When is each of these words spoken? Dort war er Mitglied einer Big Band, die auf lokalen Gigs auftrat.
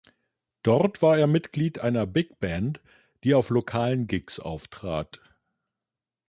Dort 0.63 1.03
war 1.03 1.19
er 1.19 1.27
Mitglied 1.27 1.77
einer 1.77 2.07
Big 2.07 2.39
Band, 2.39 2.81
die 3.23 3.35
auf 3.35 3.51
lokalen 3.51 4.07
Gigs 4.07 4.39
auftrat. 4.39 5.21